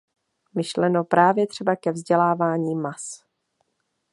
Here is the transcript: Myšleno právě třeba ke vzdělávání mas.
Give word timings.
Myšleno 0.55 1.03
právě 1.03 1.47
třeba 1.47 1.75
ke 1.75 1.91
vzdělávání 1.91 2.75
mas. 2.75 3.23